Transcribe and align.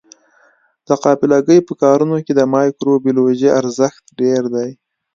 د 0.87 0.89
قابله 1.03 1.37
ګۍ 1.47 1.59
په 1.67 1.73
کارونو 1.83 2.17
کې 2.25 2.33
د 2.35 2.41
مایکروبیولوژي 2.53 3.49
ارزښت 3.59 4.03
ډېر 4.19 4.41
دی. 4.55 4.69